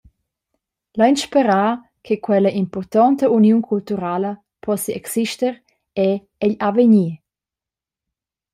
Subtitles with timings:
[0.97, 1.71] Lein sperar
[2.05, 4.31] che quella impurtonta uniun culturala
[4.65, 5.51] possi exister
[6.05, 7.13] era egl avegnir.